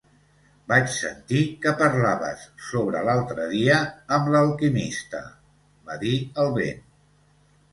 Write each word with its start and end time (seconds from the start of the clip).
"Vaig 0.71 0.87
sentir 0.93 1.41
que 1.65 1.73
parlaves 1.81 2.47
sobre 2.69 3.03
l'altre 3.09 3.45
dia 3.53 3.77
amb 4.19 4.33
l'alquimista", 4.37 5.23
va 5.91 5.99
dir 6.07 6.19
el 6.47 6.51
vent. 6.61 6.83